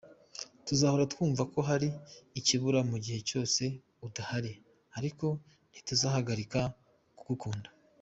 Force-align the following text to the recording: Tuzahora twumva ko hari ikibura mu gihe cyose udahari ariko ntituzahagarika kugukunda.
Tuzahora 0.65 1.03
twumva 1.13 1.43
ko 1.53 1.59
hari 1.69 1.89
ikibura 2.39 2.79
mu 2.89 2.97
gihe 3.03 3.19
cyose 3.29 3.63
udahari 4.07 4.51
ariko 4.97 5.25
ntituzahagarika 5.71 6.61
kugukunda. 7.19 7.67